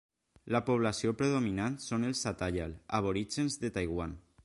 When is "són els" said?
1.85-2.25